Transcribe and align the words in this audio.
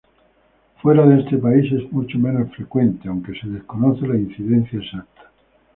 Fuera 0.81 1.05
de 1.05 1.21
esta 1.21 1.37
país 1.39 1.71
es 1.71 1.91
mucho 1.93 2.17
menos 2.17 2.49
frecuente, 2.55 3.07
aunque 3.07 3.39
se 3.39 3.47
desconoce 3.49 4.07
la 4.07 4.17
incidencia 4.17 4.79
exacta. 4.79 5.29